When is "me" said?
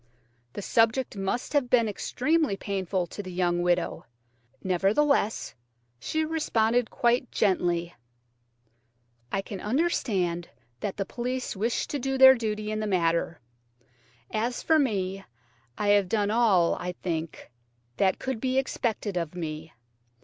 14.79-15.23, 19.35-19.71